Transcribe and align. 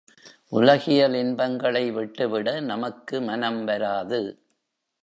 உலகியலின்பங்களை 0.51 1.91
விட்டுவிட 1.91 2.59
நமக்கு 2.59 3.21
மனம் 3.21 3.65
வராது. 3.65 4.21